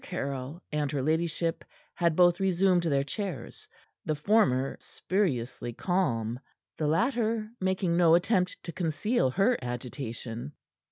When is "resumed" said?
2.39-2.81